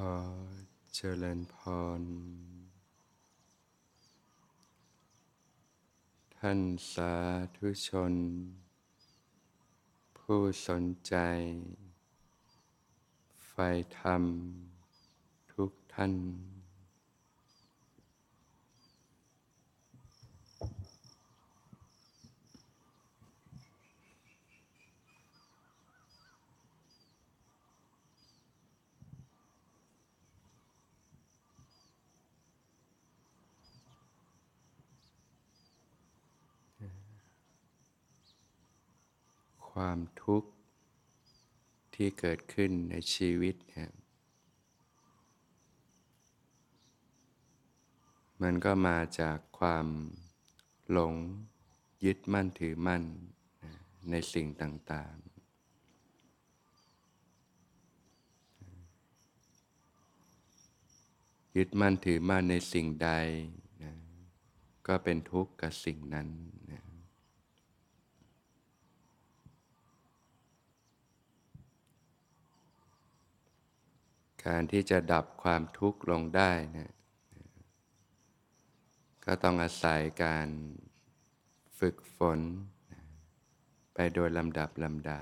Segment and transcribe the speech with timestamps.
[0.00, 0.02] อ
[0.94, 1.56] เจริญพ
[2.00, 2.02] ร
[6.36, 6.60] ท่าน
[6.92, 7.14] สา
[7.56, 8.14] ธุชน
[10.18, 11.14] ผู้สนใจ
[13.48, 13.54] ไฟ
[13.98, 14.22] ธรรม
[15.52, 16.12] ทุกท่าน
[39.84, 40.50] ความทุกข์
[41.94, 43.90] ที่เกิดขึ้นในชีวิตเนี่ย
[48.42, 49.86] มันก็มาจากความ
[50.90, 51.14] หลง
[52.04, 53.02] ยึดมั่นถือมั่น
[54.10, 55.18] ในสิ่งต่างๆ
[61.56, 63.10] ยึดมั่นถือมั่นในสิ่งใด
[63.82, 63.92] นะ
[64.86, 66.28] ก็เป็นทุกข์กับสิ่งนั้น
[66.72, 66.87] นะ
[74.44, 76.92] การที่จะดับความทุกข์ลงได้นะ
[79.24, 80.48] ก็ต้องอาศัยการ
[81.78, 82.40] ฝึกฝน
[83.94, 85.20] ไปโดยลำดับลำดา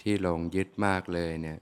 [0.00, 1.60] ที่หลงยึดมากเลยเนี่ย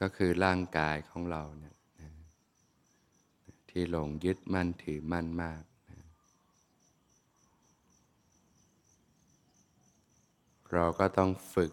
[0.00, 1.76] ก็คือร่างกายของเราเนี่ย
[3.70, 5.62] ที่หลงยึดมั่นถือมั่นมาก
[10.74, 11.72] เราก็ต้องฝึก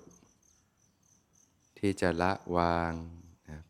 [1.79, 2.91] ที่จะละวาง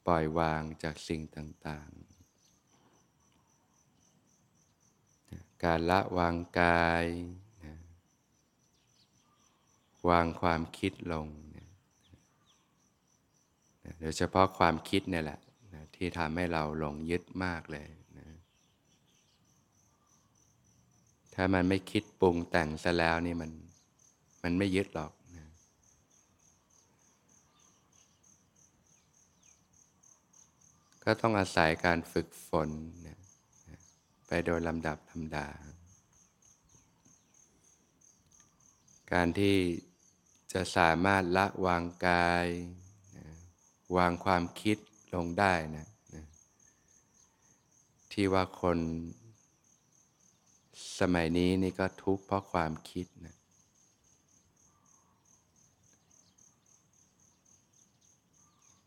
[0.06, 2.02] ปล่อยวางจากสิ่งต่างๆ
[5.64, 7.06] การละวางกาย
[10.10, 11.28] วางความคิดลง
[14.00, 15.40] โดยเฉพาะความคิดนี่แหละ
[15.96, 17.88] ที่ทำให้เราหลงยึดมากเลย
[18.18, 18.28] นะ
[21.34, 23.52] ถ้ามันไม่คิดปรุงแต่งซะแล้วนี่มัน
[24.44, 25.12] มันไม่ยึดหรอก
[31.04, 32.70] ก็ต้องอาศัยการฝึกฝน
[33.08, 33.20] นะ
[34.28, 35.48] ไปโดยลำดับธรรมดา
[39.14, 39.58] การที่
[40.54, 42.48] จะสามารถละวางกาย
[43.98, 44.78] วางความคิด
[45.16, 46.26] ลงได้นะนะ
[48.12, 48.78] ที่ว่าคน
[51.00, 53.36] สมัยนี้นี่ก็ทุกข์เพราะความคิดนะ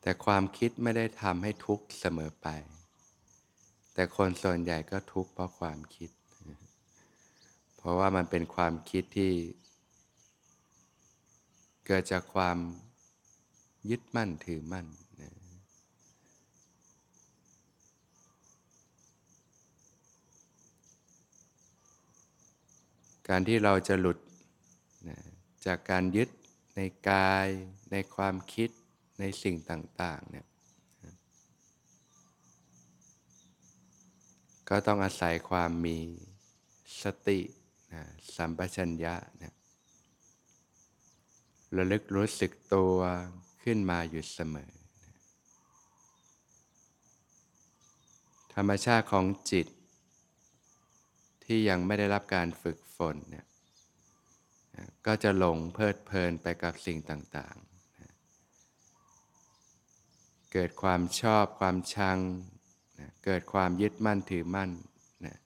[0.06, 2.46] แต่ความคิดไม่ได้ทำให้ทุกข์เสมอไป
[3.94, 6.10] แต่คนส่วนใหญ่ก็ทุกข์เพราะความคิด
[7.76, 9.32] เพราะว่ามันเป็นความคิดที่
[11.86, 12.58] เกิดจากความ
[13.90, 14.86] ยึดมั่นถือมั่น
[15.20, 15.30] นะ
[23.28, 24.18] การที่เราจะหลุด
[25.08, 25.18] นะ
[25.66, 26.28] จากการยึด
[26.76, 27.48] ในกาย
[27.90, 28.70] ในความคิด
[29.18, 30.46] ในสิ่งต่างๆเนี่ย
[34.68, 35.98] ก็ต้องอาศัยความมี
[37.02, 37.40] สติ
[37.92, 38.02] นะ
[38.36, 39.54] สัมปชัญญะนะ
[41.76, 42.96] ระลึกรู้สึกตัว
[43.62, 45.14] ขึ้นมาอยู่เสมอนะ
[48.54, 49.66] ธรรมชาติของจิต
[51.44, 53.46] ที่ยังไม่ได้รับการฝึกฝนเนี่ย
[55.06, 57.73] ก็จะหลงเพลิดเพลินไปกับสิ่งต่างๆ
[60.56, 62.18] เกิดความชอบความชัง
[63.00, 64.70] นะเกิดความยึดมั่นถือมั่น
[65.24, 65.36] นะ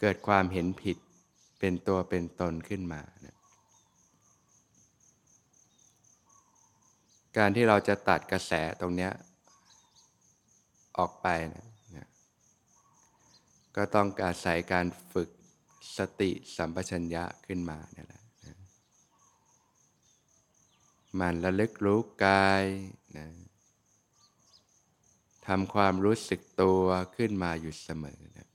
[0.00, 0.96] เกิดความเห็นผิด
[1.58, 3.36] เป็นตัวเป็นตนขึ้นมานะ
[7.36, 9.10] การที่เราจะตัดกระแสตรงนี้
[10.98, 11.66] ออกไปนะ
[11.96, 12.06] นะ
[13.76, 15.28] ก็ต้องอาศัยการฝึก
[15.98, 18.54] สติสัมปชัญญะขึ้นมาเนี่ยแหละนะ
[21.20, 22.64] มันระลึกรู้กาย
[23.18, 23.26] นะ
[25.48, 26.84] ทำความรู้สึกตัว
[27.16, 28.48] ขึ้นมาอยู่เสมอนะ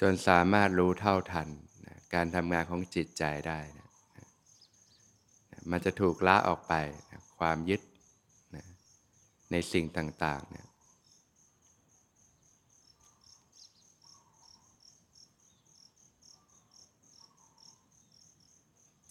[0.00, 1.48] จนสามารถรู้เท่าทัน
[1.86, 3.88] นะการทำงานของจิตใจได้นะ
[5.70, 6.74] มันจะถูกละออกไป
[7.10, 7.80] นะความยึด
[8.56, 8.64] นะ
[9.50, 10.66] ในสิ่งต่างๆเนี่ย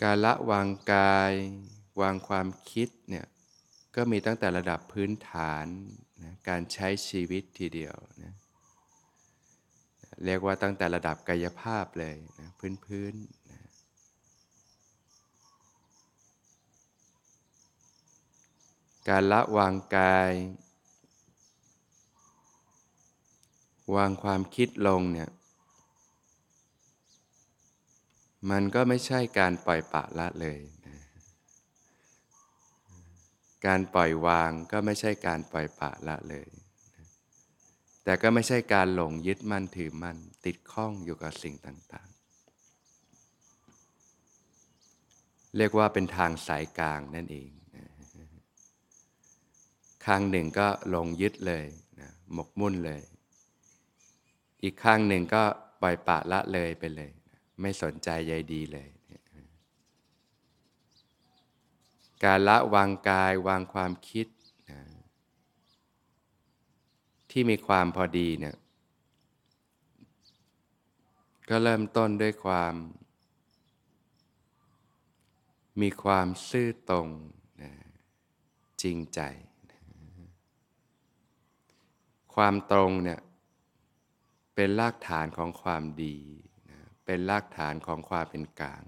[0.04, 1.34] การละวางกาย
[2.02, 3.26] วางความคิดเนี่ย
[3.96, 5.66] ก็มีตั้งแต่ระดับพื้นฐาน
[6.24, 8.34] นะการใช้ชีวิตทีเดียวนะ
[10.26, 12.50] เรียกว่าตั้งแต่ระดับกายภาพเลยนะ
[12.86, 13.60] พื้นๆนะ
[19.10, 20.34] การละวางกาย
[23.96, 25.30] วางความคิดลงเนี่ย
[28.52, 30.98] มันก็ไม่ใช่การปล่อยปะละเลยนะ
[33.66, 36.48] การปล่อยวางก็ไม่ใช่การปล่อยปะละเลย
[36.96, 37.06] นะ
[38.04, 47.86] แต่ก็ไม่ใช่การหลงยึดมั่นถือมั่นติดข้องอยู่กับสิ่งต่างๆ เรียกว่าเป็นทางสายกลางนั่นเองนะ
[50.06, 51.66] ข้างหนึ่งก็หลงยึดเลย
[52.00, 53.02] นะหมกมุ่นเลย
[54.64, 55.44] อีกข้างหนึ่งก็
[55.82, 57.12] ปล่อยปะละเลยไปเลย
[57.64, 58.90] ไม่สนใจใยดีเลย
[62.24, 64.28] การละวางกายวางความคิด
[64.70, 64.82] นะ
[67.32, 68.56] ที่มีความพอดีเนี่ย
[71.50, 72.74] ก็เริ่มต้นด้วยความ
[75.82, 77.08] มีความซื่อตรง
[77.62, 77.72] นะ
[78.82, 79.20] จริงใจ
[79.72, 79.80] นะ
[82.36, 83.20] ความตรงเนี่ย
[84.56, 86.18] เป็นรากฐานของความดี
[87.06, 88.84] เป็นรากฐานของความเป็นกลาง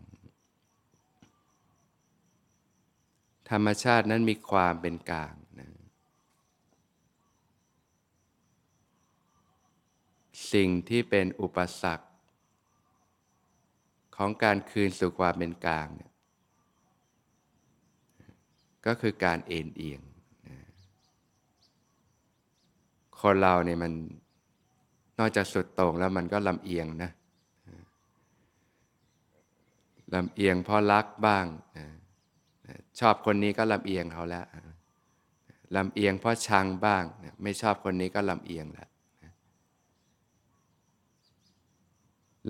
[3.50, 5.70] ธรรมชาตินั้นมีความเป็นกลางนะ
[10.54, 12.08] สิ่งที่เป็นอุปสรรค
[14.16, 16.12] ของการคืนสู่ความเป็นกลางเนี่ย
[18.86, 20.02] ก็คือการเอ็นเอียง
[20.48, 20.58] นะ
[23.20, 23.94] คนเราเนี่ยมัน
[25.20, 27.12] นอกจากสุดโต่งแล้วมันก็ลำเอียงนะ
[30.14, 31.46] ลำเอียงเพราะรักบ้าง
[33.00, 34.46] ชอบคนนี้ก็ลำเอียงเขาแล้ว
[35.76, 37.04] ลำเอียงเพราะชังบ้าง
[37.44, 38.90] ไม่ชอบคนนี้ก็ลำเอียงแล้ว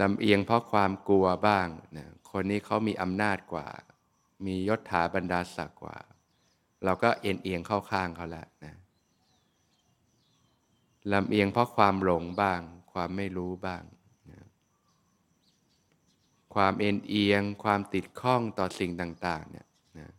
[0.02, 1.68] ลำเอียงเพราะความกลัวบ้าง
[2.32, 3.68] คนนี้เขามีอำนาจกว่า
[4.46, 5.98] มียศถาบรรดาศักดิ์กว่า
[6.84, 8.76] เราก็เอียงเอียงเข้าข้างเขาแล้วนะ
[11.14, 12.60] ลำเอียงเพราะความหลงบ้าง
[12.94, 13.84] ความไม่รู้บ้าง
[16.56, 19.68] ความเอ็นเอียง ความติดข้องต่อสิ่งต่างๆเนี่ย
[20.00, 20.10] นะ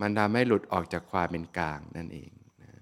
[0.00, 2.30] มันทำให้หลุดออกจากความเป็นกลางนั่นเอง
[2.62, 2.72] นะ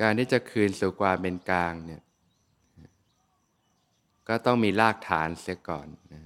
[0.00, 2.02] การที่จะคืนสู่ความเป็นกลางเนี่ย
[4.28, 6.22] ก็ต้องมีรากฐานเสียก่อนนะ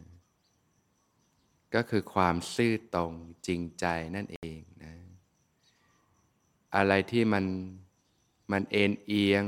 [1.75, 3.13] ก็คือความซื่อตรง
[3.47, 3.87] จริงใจ
[4.17, 4.95] นั่นเองนะ
[6.77, 7.45] อะไรที่มัน
[8.53, 9.45] มันเอ็นเอียง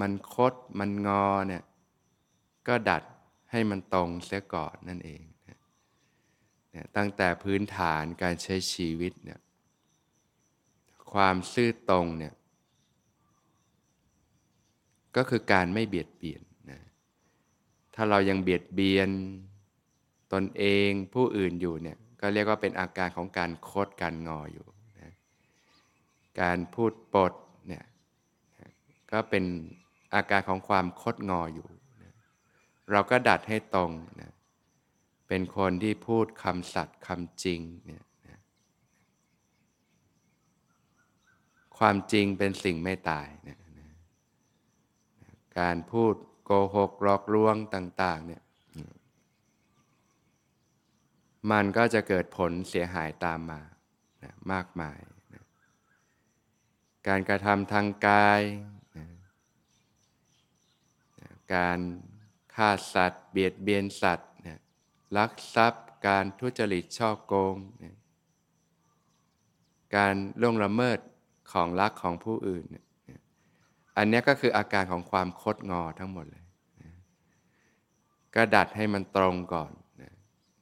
[0.00, 1.62] มันคดมันงอเนี่ย
[2.68, 3.02] ก็ดัด
[3.50, 9.40] ให้มันตรงเสียก่อนนั่นเองเนี่ยตั้งแต่พื้นฐานการใช้ชีวิตเนี่ย
[11.12, 12.34] ความซื่อตรงเนี่ย
[15.16, 16.80] ก็คือการไม่เบียดเบียนนะ
[17.94, 19.10] ถ้าเรายังเบียดเบียน
[20.32, 24.66] ตนเองผู้อื่นอยู่เนี่ยก็เรียกว่าเป็นอาการของการโคดการงออยู่
[25.00, 25.12] นะ
[26.40, 27.32] การพูดปด
[27.68, 27.84] เนี่ย
[29.12, 29.44] ก็เป็น
[30.14, 31.68] อาการของความคดงออยู่
[32.02, 32.12] นะ
[32.90, 33.90] เราก็ดัดให้ตรง
[34.20, 34.32] นะ
[35.28, 38.40] เป็นคนที่พูดคำสัตย์คำจริงเนี่ยนะ
[41.78, 43.88] ความจริงเป็นสิ่งไม่ตายนะนะ
[45.58, 48.42] การพูดโกหกหลอกลวงต่าง ๆ เนี่ย
[51.50, 53.60] มันก็จะเกิดผลเสียหายตามมา
[54.24, 54.98] นะมากมาย
[55.34, 55.44] นะ
[57.08, 58.40] การกระทำทางกาย
[61.54, 61.78] การ
[62.54, 64.48] ฆ่าสัตว์ เบียดเบียนสัตว์น
[65.16, 67.84] ลักทรัพย์ การทุจริตช่อโกงน
[69.96, 70.98] การล่วงละเมิด
[71.52, 72.64] ของรักของผู้อื่น
[73.96, 76.44] อันนี้ก็คืออาการของความคดงอทั้งหมดเลย
[78.34, 79.72] ก็ดัดให้มันตรงก่อน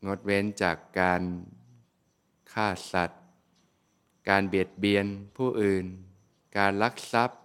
[0.07, 1.23] งดเว้นจากการ
[2.53, 3.23] ฆ่าสัตว์
[4.29, 5.85] การเบียดเบียนผู้อื่น
[6.59, 7.41] การลักทรัพย์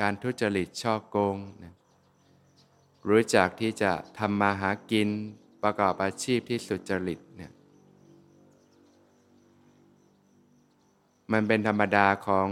[0.00, 1.74] การทุจริตช่อโกงนะ
[3.08, 5.08] รู้จักที่จะทำมาหากิน
[5.62, 7.52] ประกอบอาชีพที่สุจริตเนี่ย
[11.32, 12.48] มันเป็นธรรมดาของ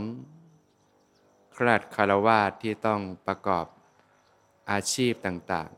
[1.57, 3.67] คราดคารวาสที่ต้องประกอบ
[4.71, 5.71] อาชีพต่าง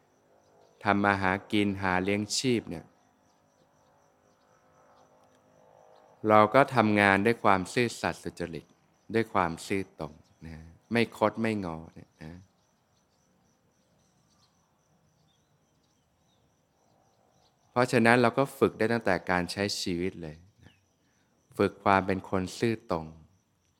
[0.00, 2.84] ๆทำมาหากินหาเลี้ยงชีพเนี่ย
[6.28, 8.64] เราก็ทำงานด้วยความซื่อสัตย์สุจริต
[9.14, 10.12] ด้วยความซื่อตรง
[10.46, 10.56] นะ
[10.92, 12.34] ไม่คดไม่งอเนี่ยนะ
[17.70, 20.36] เพราะฉะนั้นเราก็ฝึกได้ตั้งแต่การใช้ชีวิตเลย
[21.58, 23.06] ฝึกความเป็นคนซื่อตรง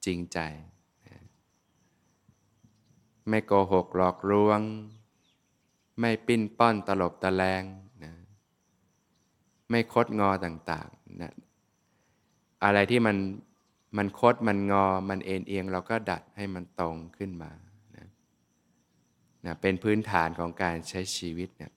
[0.05, 0.39] จริงใจ
[3.29, 4.61] ไม่โกหกหลอกลวง
[6.01, 7.63] ไม่ปิ้นป้อนตลบตะแลง
[8.05, 8.13] นะ
[9.71, 11.33] ไม่คดงอต่างๆนะ
[12.65, 13.17] อะไรที่มัน
[13.97, 17.53] มันคดมันงอมันเอ็นเอียง เราก็ดัดให้มันตรงขึ้นมา
[17.97, 18.07] นะ
[19.45, 21.73] นะเป็นพื้นฐานของการใช้ชีวิตเนี่ย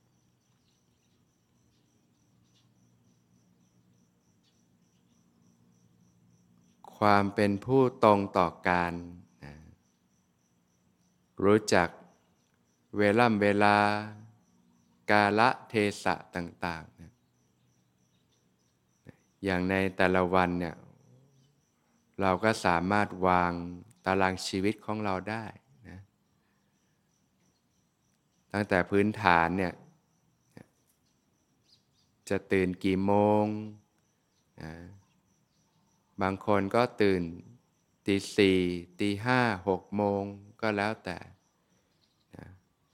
[7.07, 8.93] ความเป็นผู้ตรงต่อการ
[9.43, 9.53] นะ
[11.43, 11.89] รู้จัก
[12.97, 13.75] เวล่ำเวลา
[15.11, 17.11] กาละเทศะต่างๆนะ
[19.43, 20.75] อย่างในแต่ละวันเนี่ย
[22.21, 23.51] เราก็สามารถวาง
[24.05, 25.45] ตารางชีวิตของเราได้
[25.89, 25.99] นะ
[28.53, 29.73] ตั้งแต่พื้นฐานเนี่ย
[32.29, 33.45] จะตื่นกี่โมง
[34.63, 34.73] นะ
[36.21, 37.23] บางคนก็ตื่น
[38.05, 38.59] ตีสี่
[38.99, 40.23] ตีห้าหกโมง
[40.61, 41.17] ก็แล้วแต่
[42.35, 42.47] นะ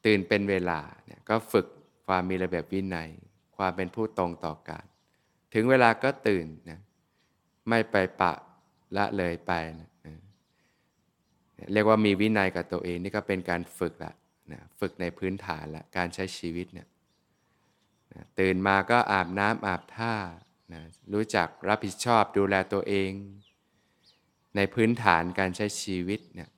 [0.05, 1.67] ตื่นเป็นเวลาเนี่ยก็ฝึก
[2.07, 3.09] ความมีระเบียบวินัย
[3.57, 4.85] ความเป็นผู้ตรงต่อการ
[5.53, 6.79] ถึงเวลาก็ตื่นนะ
[7.69, 8.33] ไม่ไปปะ
[8.97, 9.89] ละเลยไปนะ
[11.73, 14.13] เรียกว่ามีวินัยกับตัวเองนี่ก็เป็นการฝึกละ
[14.51, 16.87] นะฝึกในพื้นฐานละการใช้ชีวิตเนี่ย
[18.13, 20.13] นะตื่นมาก็อาบน้ำอาบท่า
[20.73, 20.81] นะ
[21.13, 23.11] รู้จักรับผิดชอบดูแลตัวเอง
[24.55, 26.49] ในพื้นฐานการใช้ชีวิตเนี่ย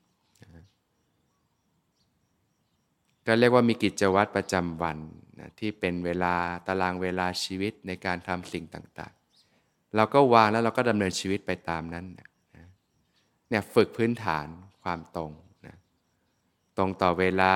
[3.27, 4.97] ก็เรียกว่ามีกิจวัตรประจำวัน
[5.39, 6.35] นะที่เป็นเวลา
[6.67, 12.29] ตารางเวลาชีวิตในการทำสิ่งต่างๆ เราก็วางแล้วเราก็ดำเนินชีวิตไปตามนั้นนะ
[13.49, 14.47] เนี่ยฝึกพื้นฐาน
[14.83, 15.31] ความตรง
[15.67, 15.75] นะ
[16.77, 17.55] ตรงต่อเวลา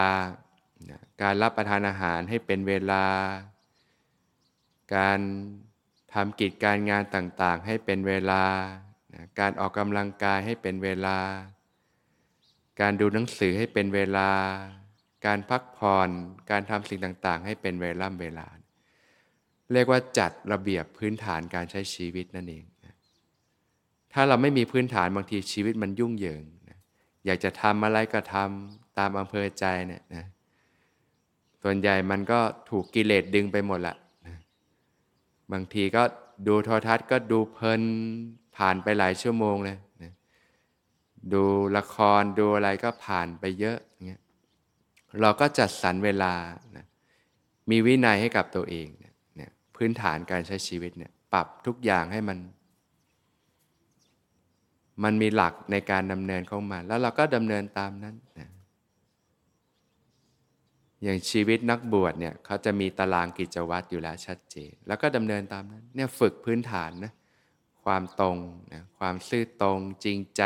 [0.89, 3.03] นะการรับประทานอาหารให้เป็นเวลา
[4.95, 5.19] การ
[6.15, 8.43] ทำกิจการงานต่างๆ ให้เป็นเวลา
[9.39, 11.17] การออกกำลังกายให้เป็นเวลา
[12.81, 14.29] การดูหนังสือให้เป็นเวลา
[15.25, 16.09] การพักผ่อน
[16.51, 18.47] การทำสิ่งต่างๆ ให้เป็นเวล่ำเวลา
[19.73, 22.63] เรียกว่าจัดระเบียบพื้นฐานการใช้ชีวิตนั่นเอง
[24.13, 26.43] ถ้าเราไม่มีพื้นฐานบางทีชีวิตมันยุ่งเหยิง
[27.25, 30.25] อยากจะทำอะไรก็ทำตามอำเภอใจเนี่ยนะ
[31.63, 33.95] ส่วนใหญ่มันก็ถูกกิเลสดึงไปหมดละ
[35.51, 36.03] บางทีก็
[36.47, 37.81] ดูโทรทัศน์ก็ดูเพลิน
[38.57, 40.13] ผ่านไปหลายชั่วโมงเลยนะ
[41.33, 41.43] ดู
[41.77, 44.21] ละครดูอะไรก็ผ่านไปเยอะเงี้ย
[45.21, 46.33] เราก็จัดสรรเวลา
[46.75, 46.85] นะ
[47.69, 52.37] มีวินัยให้กับตัวเองเนี่ยพื้นฐานการใช้ชีวิตเนี่ยปรับทุกอย่างให้มัน
[55.03, 58.49] มันมีหลักในการดำเนินเข้ามาแล้วเราก็ดำเนินตามนั้นนะ
[61.03, 67.13] อย่างชีวิตนักบวชเนี่ยเขาจะมีตารางกิจวัตรอยู่แล้วชัดเจน แล้วก็ดำเนินตามนั้นเนี่ยฝึกพื้นฐานนะ
[67.83, 68.37] ความตรง
[68.73, 70.43] นะความซื่อตรงจริงใจ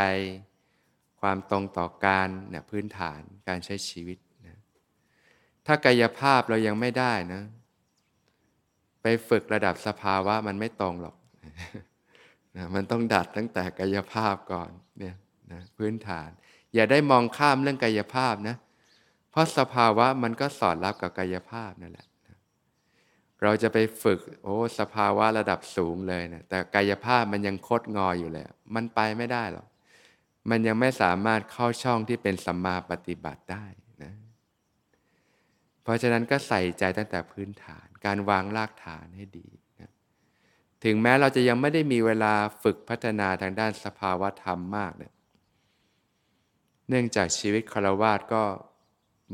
[1.21, 4.57] ความตรงต่อการเนี่ยพื้นฐานการใช้ชีวิตนะ
[5.65, 7.43] ถ้ากายภาพเรายังไม่ได้นะ
[9.01, 11.15] ไปฝึกระดับสภาวะมันไม่ตรงหรอก
[12.57, 15.15] นะมันต้องดัดตั้งแต่กายภาพก่อนเนี่ย
[15.51, 16.29] นะพื้นฐาน
[16.73, 18.55] อย่าได้มองข้ามเรื่องกายภาพนะ
[19.39, 22.07] ราะสภาวะมันก็สอดรับกับกายภาพนั่นแหละ
[23.43, 29.67] เราจะไปฝึกโอ้สภาวะระดับสูงเลยนะแต่กายภาพมันยังคดงออยู่เลยมันไปไม่ได้หรอก
[30.49, 33.65] มันยังไม่สามารถเข้าช่องที่เป็นสัมมาปฏิบัติได้
[34.03, 34.13] นะ
[35.83, 39.47] เพราะฉะนั้นก็ใส่ใจตั้งแต่พื้นฐาน การวางรากฐานให้ดี
[39.79, 39.91] นะ
[40.83, 45.13] ถึงแม้เราจะยังไม่ได้มีเวลาฝึกพัฒนาทางด้านสภาวะธรรมมากเนี่ย
[46.89, 48.43] เนื่องจากชีวิตคารวาสก็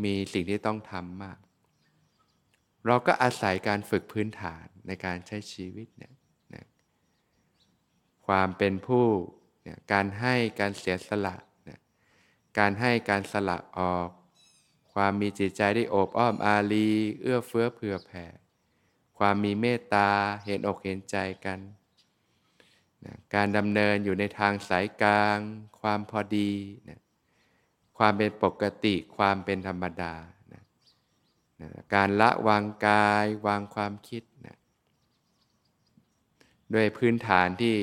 [0.03, 1.37] มีสิ่งที่ต้องทำมาก
[2.85, 6.13] เราก็อาศัยการฝึกพื้นฐานในการใช้ชีวิตเนี่ย
[6.55, 6.65] นะ
[8.27, 9.05] ความเป็นผู้
[9.63, 11.35] เนี่ยการให้การเสียสละ
[11.69, 11.79] นะ
[12.59, 14.09] การให้การสละออก
[14.93, 16.89] ความมีจิตใจที่โอบอ้อมอารี
[17.21, 18.25] เอื้อเฟื้อเผื่อแผ่
[19.17, 20.09] ความมีเมตตา
[20.45, 21.59] เห็นอกเห็นใจกัน
[23.05, 25.37] นะการดำเนินอยู่ในทางสายกลาง
[25.79, 26.51] ความพอดี
[26.89, 26.99] นะ
[27.97, 30.13] ความเป็นปกติความเป็นธรรมดา
[30.53, 30.63] นะ
[31.61, 34.57] นะการละวางกายวางความคิดนะ
[36.73, 37.75] ด้วยพื้นฐานที่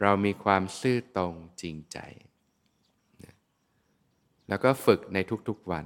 [0.00, 1.98] เรามีความซื่อตรงจริงใจ
[3.24, 3.34] นะ
[4.48, 5.84] แล้วก็ฝึกในทุกๆวัน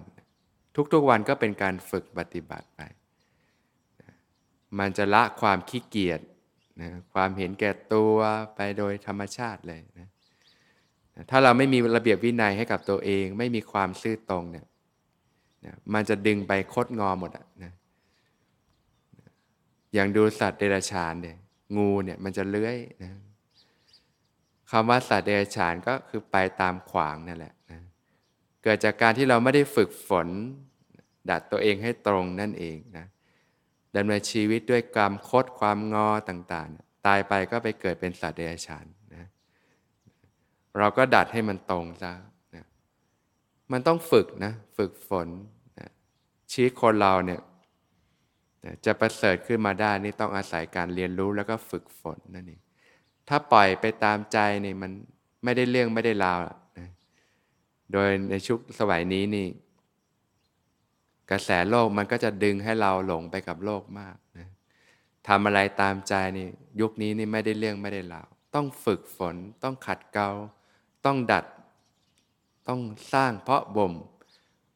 [0.93, 2.81] ทุกๆวันก็เป็นการฝึกปฏิบัติไป
[4.03, 4.13] นะ
[4.79, 6.21] มันจะละความขี้เกียจ
[6.81, 8.17] นะความเห็นแก่ตัว
[8.55, 10.09] ไปโดยธรรมชาติเลยนะ
[11.31, 14.67] ถ้าเราไม่มีระเบียบวินัยให้กับตัวเอง ไม่มีความซื่อตรงเนี่ย
[15.95, 17.73] มันจะดึงไปคดงอหมดอะนะ
[19.95, 21.37] อย่างดูสัตว์เดรัจฉานเนี่ย
[21.77, 23.13] งูเนี่ยมันจะเลื้อยนะ
[24.71, 27.81] คำว่าสัตว์เดรัจฉานก็คือไปตามขวางนั่นแหละนะ
[28.63, 30.29] เกิดจากการที่เราไม่ได้ฝึกฝน
[31.31, 33.07] ดัดตัวเองให้ตรงนั่นเองนะ
[33.97, 38.87] ดำเนินชีวิตด้วยความคดความงอต่างๆ ตายไปก็ไปเกิดเป็นสัตว์เดรัจฉาน
[40.79, 42.13] เราก็ดัดให้มันตรงซะ
[42.55, 42.65] นะ
[43.73, 45.29] มันต้องฝึกนะฝึกฝน
[45.79, 45.89] นะ
[46.53, 47.41] ชีวิตคนเราเนี่ย
[48.87, 52.61] จะประเสริฐขึ้นมาได้นี่ต้องอาศัยการเรียนรู้แล้วก็ฝึกฝนนั่นเอง
[53.29, 54.93] ถ้าปล่อยไปตามใจนี่มัน
[55.45, 56.39] ไม่ได้เรื่องไม่ได้ราว
[56.79, 56.89] นะ
[57.93, 59.47] โดยในชุกสมัยนี้นี่
[61.31, 64.49] กระแสโลกมันก็จะดึงให้เราหลงไปกับโลกมากนะ
[65.29, 66.49] ทำอะไรตามใจนี่
[66.81, 70.31] ยุคนี้นี่ไม่ได้เรื่องไม่ได้ราว ต้องฝึกฝนต้องขัดเกลา
[71.07, 71.45] ต้องดัด
[72.69, 72.81] ต้อง
[73.13, 73.93] สร้างเพาะบ่ม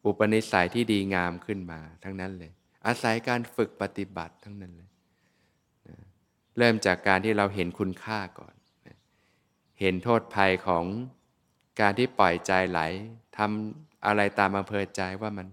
[0.05, 2.53] อุปนิสัยที่ดีงามขึ้นมาทั้งนั้นเลย
[2.87, 4.91] อาศัยการฝึกปฏิบัติทั้งนั้นเลย
[6.59, 8.55] เริ่มจากการที่เราเห็นคุณค่าก่อน
[9.81, 10.85] เห็นโทษภัยของ
[11.81, 12.81] การที่ปล่อยใจไหล
[13.37, 15.47] ทำอะไรตามอำเภอใจว่ามัน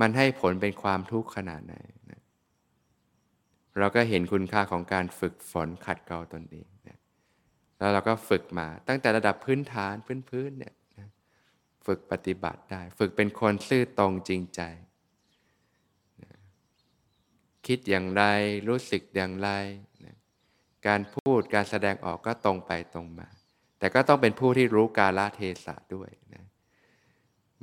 [0.00, 1.74] มันให้ผลเป็นความทุกข์ขนาดไหน
[2.10, 2.22] นะ
[3.78, 6.66] เราก็เห็นคุณค่าของการฝึกฝนขัดเกลาตนเอง
[7.78, 9.94] แล้วเราก็ฝึกมาตั้งแต่ระดับพื้นฐาน
[10.30, 10.74] พื้นๆเนี่ย
[11.86, 14.62] ฝึกปฏิบัติได้ ฝึกเป็นคนซื่อตรงจริงใจ
[17.66, 18.24] คิดอย่างไร
[18.68, 19.50] รู้สึกอย่างไร
[20.04, 20.16] นะ
[20.86, 23.28] การพูดการแสดงออกก็ตรงไปตรงมา
[23.78, 26.44] แต่ก็ต้องเป็นผู้ที่รู้กาลเทศะด้วยนะ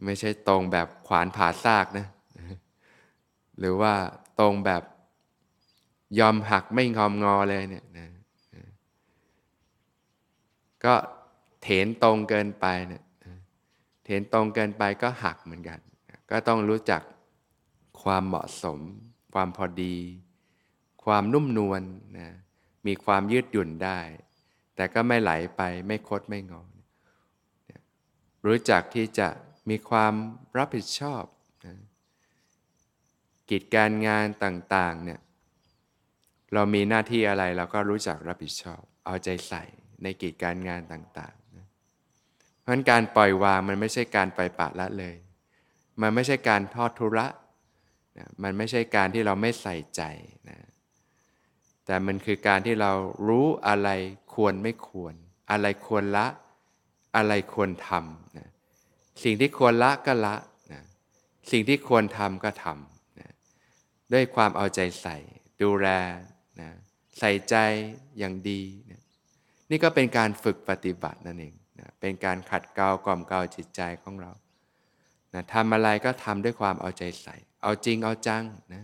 [0.06, 2.08] ไม่ใช่ตรงแบบขวานผ่าซากนะ
[3.60, 3.94] หรือว่า
[4.40, 4.84] ตรงแบบ
[6.20, 8.08] ยอมหักไม่งอมงอเลยเนี่ยนะ
[10.86, 10.96] ก็
[11.64, 13.04] เถนตรงเกินไปเนี่ย
[14.04, 15.80] เถนตรงเกินไปก็หักเหมือนกัน
[16.32, 17.02] ก็ต้องรู้จัก
[18.02, 18.80] ความเหมาะสม
[19.34, 19.96] ความพอดี
[21.06, 21.82] ความนุ่มนวล
[22.18, 22.30] นะ
[22.88, 24.00] มีความยืดหยุ่นได้
[24.76, 26.64] แต่ก็ไม่ไหลไปไม่คดไม่งอ
[28.46, 29.28] รู้จักที่จะ
[29.70, 30.14] มีความ
[30.58, 31.24] รับผิดชอบ
[31.66, 31.76] นะ
[33.50, 35.20] กิจการงานต่าง ๆ เนี่ย
[36.54, 39.64] เรามีหน้าที่อะไรเราก็รู้จักรับผิดชอบ เอาใจใส่
[40.04, 41.68] ในกิจการงานต่างๆนะ
[42.60, 45.16] เพราะฉะนั้นการปล่อยวางมันไม่ใช่การปล่อยปะละเลย
[46.02, 47.28] มันไม่ใช่การทอดทุระ
[48.18, 50.02] นะมันไม่ใช่การที่เราไม่ใส่ใจ
[50.50, 50.58] นะ
[51.86, 52.92] แต่มันคือการที่เรา
[53.28, 53.90] รู้อะไร
[54.34, 55.14] ควรไม่ควร
[55.52, 56.28] อะไรควรละ
[57.16, 58.48] อะไรควรทำนะ
[59.24, 60.36] สิ่งที่ควรละก็ละ
[60.74, 60.82] นะ
[61.52, 63.32] สิ่งที่ควรทำก็ทำนะ
[64.14, 65.18] ด้วยความเอาใจใส่
[65.62, 65.88] ดูแล
[66.62, 66.70] นะ
[67.20, 67.56] ใส่ใจ
[68.18, 69.02] อย่างดีนะ
[69.70, 74.32] นี่ก็เป็นการฝึกปฏิบัตินั่นเองนะเป็นการขัดเกลากล่อมเกลาจิตใจของเรา
[75.34, 78.84] นะทำอะไรก็ทำด้วยความเอาใจใส่ เอาจริงเอาจังนะ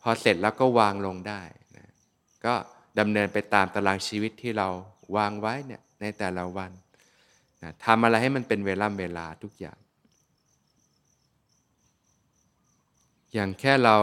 [0.00, 1.42] พอเสร็จแล้วก็วางลงได้
[1.76, 1.86] นะ
[2.44, 2.54] ก็
[2.98, 4.68] ดำเนินไปตามตารางชีวิตที่เรา
[5.16, 6.70] วางไว้เนี่ยในแต่ละวัน
[7.62, 9.78] นะทำอะไรให้มันเป็นเวลาเวลาทุกอย่าง
[13.34, 13.96] อย่างแค่เรา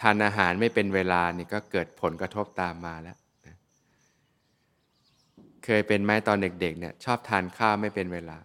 [0.00, 3.16] ทานอาหารไม่เป็นเวลานี่ก็เกิดผลกระทบตามมาแล้ว
[5.64, 8.38] เคยเป็นไหมตอนเด็กๆเนี่ยชอบทานข้าวไม่เป็นเวลา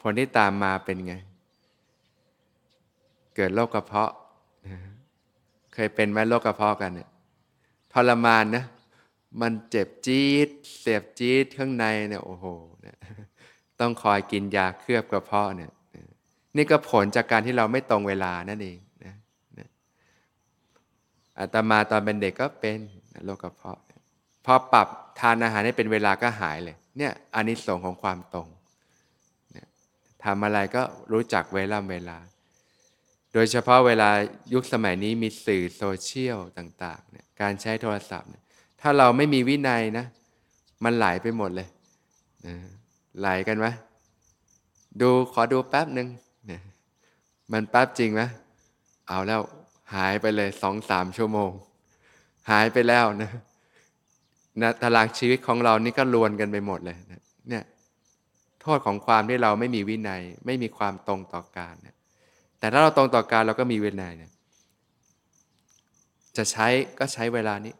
[0.00, 1.14] ผลที่ตามมาเป็นไง
[3.36, 4.12] เกิดโรคกระเพาะ
[5.74, 7.08] เคยเป็นไหมโรคกระเพาะกันเนี่ย
[7.92, 8.64] ทรมานนะ
[9.40, 12.46] มันเจ็บจี๊ดเสียบจี๊ดข้างในเนี่ยโอ้โห
[13.80, 15.70] ต้องคอยกินยาเคลือบกระเพาะเนี่ย
[16.56, 19.14] นี่ก็ผลจากการที่เราไม่ตรงเวลานั่นเองนะ
[21.38, 22.78] อาตมาตอนเป็นเด็กก็เป็น
[23.24, 23.78] โรคกระเพาะ
[24.50, 24.88] พอปรับ
[25.20, 28.48] ทานอาหารให้เป็นเวลาก็หายเลย เนี่ยอันนี้สงของความตรง
[30.24, 30.82] ทำอะไรก็
[31.12, 32.18] รู้จักเวลาเวลา
[33.32, 34.08] โดยเฉพาะเวลา
[34.52, 38.42] ยุคสมัยนี้มีสื่อโซเชียลต่างๆเนี่ยการใช้โทรศัพท์เนี่ย
[38.80, 40.06] ถ้าเราไม่มีวินัยนะ
[40.84, 41.68] มันไหลไปหมดเลย
[42.46, 42.54] นะ
[43.20, 43.66] ไหลกันไหม
[45.00, 46.08] ดูขอดูแป๊บหนึ่ง
[46.50, 46.60] นะ
[47.52, 48.22] มันแป๊บจริงไหม
[49.08, 49.40] เอาแล้ว
[49.94, 51.50] หายไปเลยสองสามชั่วโมง
[52.50, 53.30] หายไปแล้วนะ
[54.62, 57.64] นะตารางชีวิตของเรานี่ก็ลวนกันไปหมดเลยนะเนี่ย
[58.62, 61.96] โทษของความที่เราไม่มีวินัย ไม่มีความตรงต่อการเนี่ย
[62.58, 64.30] แต่ถ้าเราตรงต่อการเราก็มีเวลาเนี่ย
[66.36, 66.66] จะใช้
[66.98, 67.72] ก็ใช้เวลานี้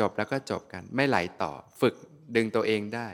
[0.00, 1.94] จบแล้วก็จบกัน ไม่ไหลต่อ ฝึก
[2.36, 3.08] ดึงตัวเองได้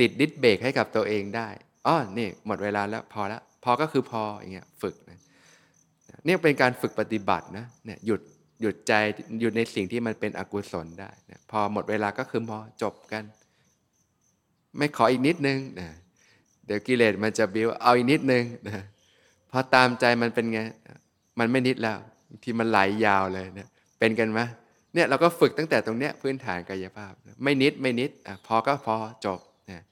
[0.00, 1.48] ติดดิสเบรกให้กับตัวเองได้
[1.86, 5.20] อ๋อนี่หมดเวลาแล้วพอแล้วพอก็คือพออย่างเงี้ยฝึกนะ
[6.26, 8.20] นี่เป็นการฝึกปฏิบัตินะเนี่ยหยุด
[8.60, 8.92] หยุดใจ
[9.40, 13.24] หยุดในสิ่งที่มันเป็นอกุศลได้นะพอหมดเวลาก็คือพอจบกัน
[14.78, 15.88] ไม่ขออีกนิดนึงนะ
[16.66, 18.82] เดี๋ยวกิเลสมันจะบิวเอาอีกนิดนึงนะ
[19.50, 20.60] พอตามใจมันเป็นไง
[21.38, 21.98] มันไม่นิดแล้ว
[22.42, 24.40] ที่มันไหลยยาวเลยเนี่ยเป็นกันไหม
[24.94, 29.40] เนี่ยเราก็ฝึกตั้งแต่ตรงเนี้ยพื้นฐานกายภาพ ไม่นิดไม่นิดอพอก็พอจบ
[29.70, 29.82] นะ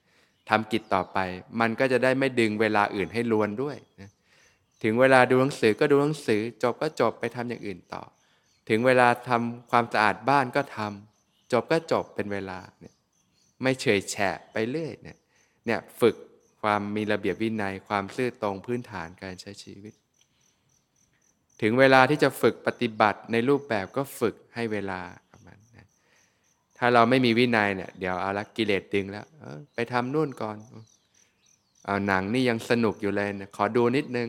[0.49, 1.17] ทำกิจต่อไป
[1.59, 4.09] มันก็จะได้ไม่ดึงเวลาอื่นให้ลวนด้วยนะ
[4.83, 8.03] ถึงเวลาดูหนังสือก็ดูหนังสือ จบก็จบไปทำอย่างอื่นต่อ
[8.69, 12.93] ถึงเวลาทำความสะอาดบ้านก็ทำจบก็จบเป็นเวลาเนี่ย
[13.63, 15.17] ไม่เฉยแฉะไปเรื่อยเนี่ย
[15.65, 16.15] เนี่ยฝึก
[16.61, 19.93] ความมีระเบียบวินัยความซื่อตรงพื้นฐานการใช้ชีวิต
[21.61, 25.87] ถึงเวลาที่จะฝึกปฏิบัติในรูปแบบก็ฝึกให้เวลากับมันนะ
[26.77, 29.25] ถ้าเราไม่มีวินัยเนี่ยเดี๋ยวเอาละกิเลสดึงแล้ว
[29.73, 30.57] ไปทำนู่นก่อน
[31.85, 34.27] เอาหนังนี่ยังสนุกอยู่เลยนะขอดูนิดนึง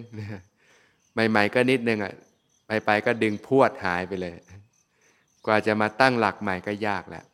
[1.30, 2.12] ใหม่ ๆ ก็นิดนึงอะ
[2.66, 4.36] ไปไปก็ดึงพวดหายไปเลย
[5.46, 7.24] กว่าจะมาตั้งหลักใหม่ก็ยากแหละ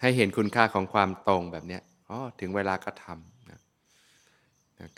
[0.00, 1.78] ให้เห็นคุณค่าของความตรงแบบนี้
[2.10, 3.60] อ๋อถึงเวลาก็ทำนะ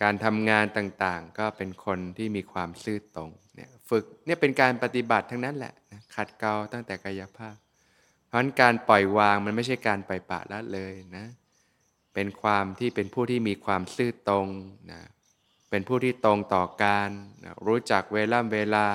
[0.02, 7.56] การทำงานต่างๆ ก็เป็นคนที่มีความซื่อตรงเนี่ยฝึกเนี่ยเป็นการปฏิบัติทั้งนั้นแหละนะขัดเกลาตั้งแต่กายภาพ
[8.26, 11.26] เพราะฉะนั้นการปล่อยวางมันไม่ใช่การปล่อยปละละเลยนะ
[12.14, 14.46] เป็นความที่เป็นผู้ที่มีความซื่อตรง
[14.92, 15.00] นะ
[15.70, 17.08] เป็นผู้ที่ตรงต่อการ
[17.44, 18.86] นะรู้จักเวลาเวลา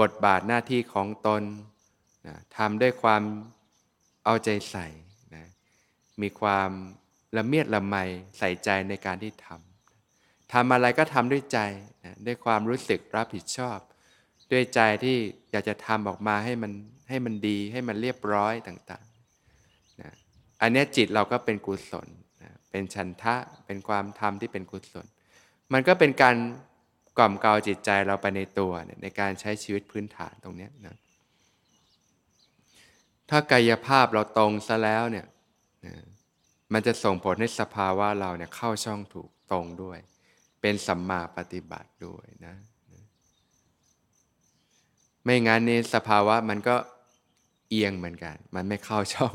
[0.00, 1.42] บทบาทหน้าที่ของตน
[2.26, 3.22] นะทำด้วยความ
[4.24, 4.86] เอาใจใส่
[5.34, 5.44] นะ
[6.22, 6.70] มีความ
[7.36, 7.96] ละเมียดละไม
[8.38, 11.58] ใส่ใจในการที่ทำทำอะไรก็ทำด้วยใจ
[12.04, 13.78] นะด้วยความรู้สึกรับผิดชอบ
[14.52, 15.16] ด้วยใจที่
[15.52, 16.72] อยากจะทำออกมาให้มัน
[17.08, 20.10] ให้มันดีให้มันเรียบร้อยต่างๆนะ
[20.60, 22.08] อันนี้จิตเราก็เป็นกุศล
[22.42, 23.34] นะเป็นชันทะ
[23.66, 25.06] เป็นความทำที่เป็นกุศล
[25.72, 26.36] มันก็เป็นการ
[27.18, 30.96] กล่อมเกลาจิตใจเราไปในตัวในการใช้ชีวิตพื้นฐานตรงนี้นะ
[33.30, 35.26] ถ้ากายภาพเราตรงซะแล้วเนี่ย
[35.86, 35.94] นะ
[36.72, 39.98] มันจะส่งผลให้สภาวะเราเนี่ยเข้าช่องถูกตรงด้วย
[40.60, 42.54] เป็นสัมมาปฏิบัติด้วยนะ
[45.24, 46.76] ไม่งั้นนี่สภาวะมันก็
[47.68, 49.34] เอียงเหมือนกัน มันไม่เข้าช่อง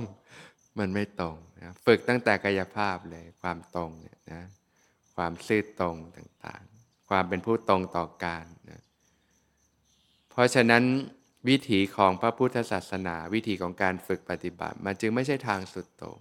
[0.80, 4.42] มันไม่ตรงนะฝึกตั้งแต่กายภาพเลยความตรงเนี่ยนะ
[5.18, 8.82] ความซื่อตรงต่างๆ ความเป็นผู้ตรงต่อการนะ
[10.30, 10.84] เพราะฉะนั้น
[11.50, 16.18] วิถีของพระพุทธศาสนา วิถีของการฝึกปฏิบัติ มันจึงไม่ใช่ทางสุดตรง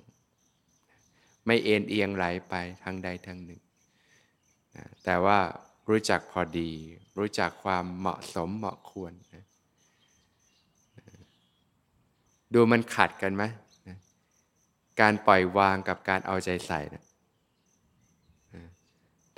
[1.47, 3.61] ไม่เอ็นเอียงไหลไปทางใดทางหนึ่ง
[4.77, 5.39] นะแต่ว่า
[5.89, 6.71] รู้จักพอดี
[7.19, 9.45] รู้จักความเหมาะสมเหมาะควรนะ
[12.55, 13.45] ดูมันขัดกันไหม
[13.89, 13.99] นะ
[15.01, 17.05] การปล่อยวางกับการเอาใจใส่นะ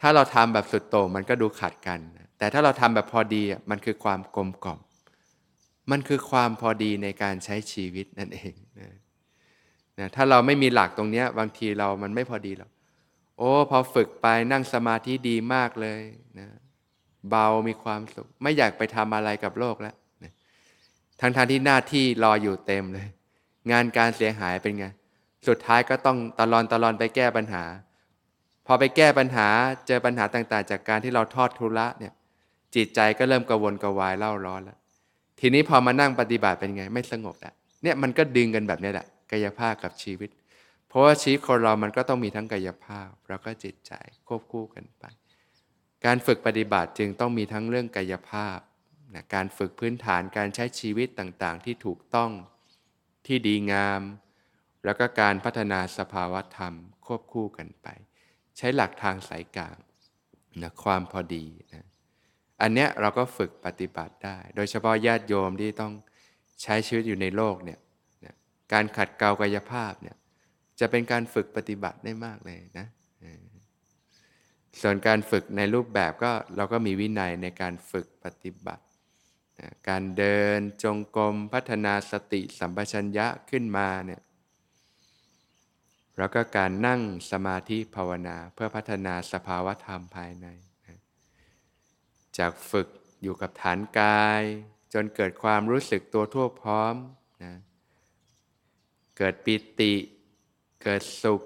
[0.01, 1.99] ถ้าเราทำแบบสุดโต่งมันก็ดูขัดกัน
[2.39, 4.79] แต่ถ้าเราทำแบบพอดีมันคือความกลมกล่อม
[5.91, 8.53] มันคือความพอดีในการใช้ชีวิตนั่นเอง
[9.99, 12.71] นะถ้าเราไม่มีหลักตรงนี้บางทีเรามันไม่พอดีหรอก
[13.39, 16.01] โอ้พอฝึกไปนั่งสมาธิดีมากเลย
[16.39, 16.49] นะ
[17.31, 20.33] เบามีความสุข ไม่อยากไปทำอะไรกับโลกแล้วนะ
[21.21, 23.07] ทั้งทางที่หน้าที่รออยู่เต็มเลย
[23.71, 24.87] งานการเสียหายเป็นไง
[25.49, 27.65] สุดท้ายก็ต้องตลอนตลอนไปแก้ปัญหา
[28.71, 29.49] พอไปแก้ปัญหา
[29.87, 32.13] เจอปัญหาต่างๆ จากการที่เราทอดทุระเนี่ย
[32.75, 34.79] จิตใจก็เริ่มกระวนกระวายเล่าร้อนแล้ว
[35.41, 40.31] ทีนี้พอมานั่งปฏิบัติเป็นไงไม่สงบแล้วเนี่ยมันก็ดึงกันแบบนี้แหละกายภาพกับชีวิต
[40.89, 43.93] เพราะว่าชีวิตคนเรามันก็ต้องมีทั้งกายภาพ แล้วก็จิตใจ
[44.29, 45.05] ควบคู่กันไป
[46.05, 48.59] การฝึกปฏิบัติจึงต้องมีทั้งเรื่องกายภาพ
[49.15, 52.31] นะการฝึกพื้นฐานการใช้ชีวิตต่างๆ ที่ถูกต้อง
[53.27, 54.03] ที่ดีงาม
[54.85, 56.75] แล้วก็การพัฒนาสภาวธรรม
[57.07, 57.89] ควบคู่กันไป
[58.59, 59.77] ใช้หลักทางสายกลาง
[60.63, 61.87] นะความพอดีนะ
[62.63, 65.93] อันเนี้ยเราก็ฝึกปฏิบัติได้ โดยเฉพาะญาติโยมที่ต้อง
[66.63, 67.79] ใช้ชีวิตอยู่ในโลกเนี่ย
[68.73, 70.17] การขัดเกลากายภาพเนี่ย
[70.81, 72.87] จะเป็นการฝึกปฏิบัติได้มากเลยนะ
[74.83, 78.85] ส่วนการฝึกในรูปแบบก็เราก็มีวินัยในการฝึกปฏิบัติ
[79.89, 84.21] การเดินจงกรมพัฒนาสติสัมปชัญญะขึ้นมาเนี่ย
[86.19, 87.01] แล้วก็การนั่ง
[87.31, 90.47] สมาธิภาวนาเพื่อพัฒนาสภาวธรรมภายใน
[92.39, 92.89] จากฝึก
[93.23, 94.43] อยู่กับฐานกาย
[94.95, 96.95] จนเกิดความรู้สึกตัวทั่วพร้อม
[97.45, 97.55] นะ
[99.19, 99.95] เกิดปิติ
[100.83, 101.43] เกิดสุข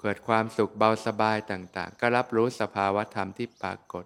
[0.00, 4.04] เกิดความสุขเบาสบายต่าง ๆ ก็รับรู้สภาวธรรมที่ปรากฏ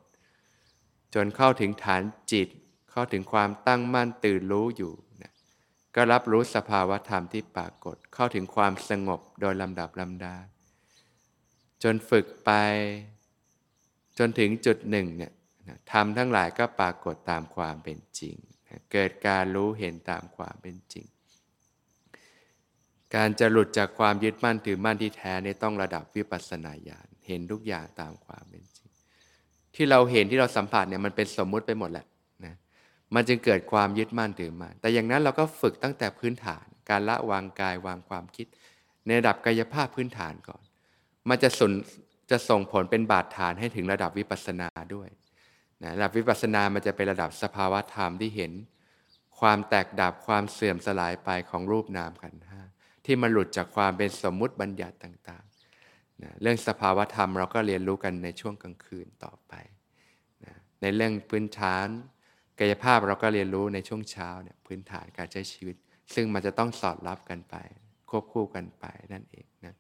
[1.15, 2.03] จนเข้าถึงฐาน
[2.33, 2.49] จิต
[2.91, 4.93] เข้าถึงความตั้งมั่นตื่นรู้อยู่
[5.95, 10.37] ก็รับรู้สภาวะธรรมที่ปรากฏ เข้าถึงความสงบโดยลำดับลำดา
[11.83, 12.51] จนฝึกไป
[14.19, 15.33] จนถึงจุดหนึ่งเนี่ย
[15.93, 18.37] ธรรมทั้งหลายก็ปรากฏตามความเป็นจริง
[18.93, 21.07] เกิดการรู้เห็นตามความเป็นจริง
[23.15, 28.89] การจะหลุดจากความยึดมั่นถือมั่นที่แท้นี่ต้องระดับวิปัสสนาญาณเห็นทุกอย่างตามความเป็นจริง
[29.75, 32.07] ที่เราเห็นที่เราสัมผัสเนี่ยมันเป็นสมมุติไปหมดแหละ
[33.15, 38.47] มันจึงเกิดความยึดมั่นถือมั่นแต่อย่างนั้นเราก็ฝึกตั้งแต่พื้นฐาน การละวางกายวางความคิด
[39.07, 40.63] ในระดับกายภาพพื้นฐานก่อน
[41.29, 41.73] มันจะส่ง
[42.31, 45.09] จะส่งผลเป็นบาดฐานให้ถึงระดับวิปัสสนาด้วย
[45.83, 48.53] นะระดับวิปัสสนามันจะเป็นระดับสภาวะธรรมที่เห็น
[49.41, 52.61] ความแตกดับความเสื่อมสลายไปของรูปนามขันธ์ห้า
[53.05, 59.53] ที่มันหลุดจากความเป็นสมมุติบัญญัติต่างๆนะเรื่องสภาวะธรรมเราก็เรียนรู้กันในช่วงกลางคืนต่อไป
[60.45, 61.87] นะในเรื่องพื้นฐาน
[62.61, 65.77] กายภาพเราก็เรียนรู้ในช่วงเช้าเนี่ยพื้นฐานการใช้ชีวิต
[66.15, 67.57] ซึ่งมันจะต้องสอดรับกันไป
[68.11, 69.75] ควบคู่กันไปนั่นเองนะ